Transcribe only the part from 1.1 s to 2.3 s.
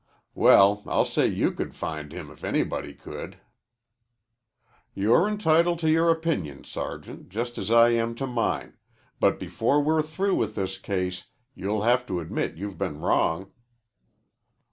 you could find